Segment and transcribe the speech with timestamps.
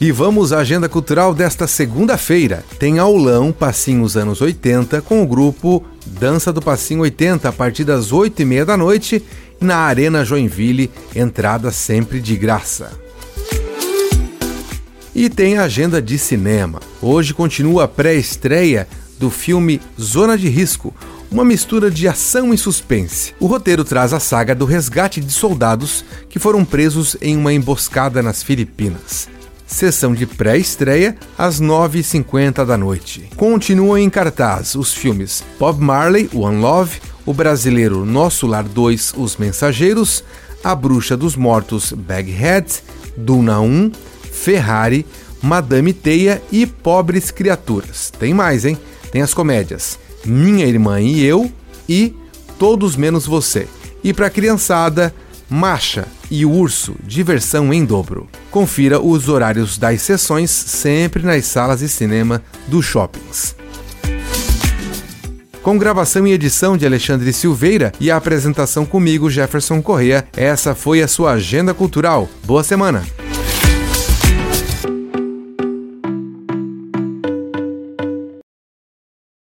[0.00, 2.64] E vamos à agenda cultural desta segunda-feira.
[2.78, 8.12] Tem aulão Passinhos anos 80 com o grupo Dança do Passinho 80 a partir das
[8.12, 9.20] 8 e meia da noite
[9.60, 12.92] na Arena Joinville, entrada sempre de graça.
[15.12, 16.78] E tem agenda de cinema.
[17.02, 18.86] Hoje continua a pré-estreia
[19.18, 20.94] do filme Zona de Risco,
[21.28, 23.34] uma mistura de ação e suspense.
[23.40, 28.22] O roteiro traz a saga do resgate de soldados que foram presos em uma emboscada
[28.22, 29.28] nas Filipinas.
[29.68, 33.28] Sessão de pré-estreia às 9h50 da noite.
[33.36, 39.36] Continuam em cartaz os filmes Bob Marley, One Love, o brasileiro Nosso Lar 2, Os
[39.36, 40.24] Mensageiros,
[40.64, 42.82] A Bruxa dos Mortos, Baghead,
[43.14, 43.92] Duna 1,
[44.32, 45.04] Ferrari,
[45.42, 48.10] Madame Teia e Pobres Criaturas.
[48.18, 48.78] Tem mais, hein?
[49.12, 51.52] Tem as comédias Minha Irmã e Eu
[51.86, 52.16] e
[52.58, 53.68] Todos Menos Você.
[54.02, 55.14] E para criançada,
[55.48, 58.28] Macha e Urso, diversão em dobro.
[58.50, 63.56] Confira os horários das sessões sempre nas salas de cinema dos shoppings.
[65.62, 71.02] Com gravação e edição de Alexandre Silveira e a apresentação comigo, Jefferson Correa, essa foi
[71.02, 72.28] a sua agenda cultural.
[72.44, 73.04] Boa semana!